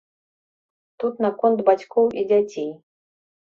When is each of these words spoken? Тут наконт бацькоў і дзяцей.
Тут 1.03 1.21
наконт 1.27 1.63
бацькоў 1.69 2.05
і 2.21 2.27
дзяцей. 2.33 2.69